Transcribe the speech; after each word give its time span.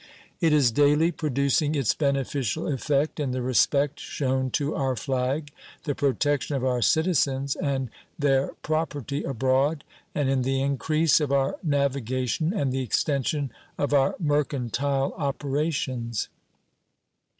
It 0.39 0.51
is 0.51 0.71
daily 0.71 1.11
producing 1.11 1.75
its 1.75 1.93
beneficial 1.93 2.65
effect 2.67 3.19
in 3.19 3.33
the 3.33 3.41
respect 3.43 3.99
shown 3.99 4.49
to 4.49 4.73
our 4.73 4.95
flag, 4.95 5.51
the 5.83 5.93
protection 5.93 6.55
of 6.55 6.65
our 6.65 6.81
citizens 6.81 7.55
and 7.55 7.91
their 8.17 8.49
property 8.63 9.23
abroad, 9.23 9.83
and 10.15 10.27
in 10.27 10.41
the 10.41 10.59
increase 10.59 11.21
of 11.21 11.31
our 11.31 11.59
navigation 11.61 12.51
and 12.51 12.71
the 12.73 12.81
extension 12.81 13.51
of 13.77 13.93
our 13.93 14.15
mercantile 14.19 15.13
operations. 15.19 16.29